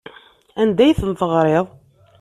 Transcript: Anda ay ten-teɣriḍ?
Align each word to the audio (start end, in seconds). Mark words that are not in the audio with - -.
Anda 0.61 0.81
ay 0.85 0.95
ten-teɣriḍ? 0.99 1.65